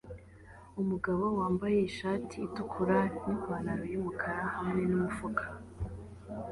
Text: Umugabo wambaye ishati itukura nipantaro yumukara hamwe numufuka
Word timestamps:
Umugabo 0.81 1.23
wambaye 1.39 1.77
ishati 1.89 2.35
itukura 2.47 2.97
nipantaro 3.25 3.83
yumukara 3.93 4.43
hamwe 4.53 4.81
numufuka 4.89 5.43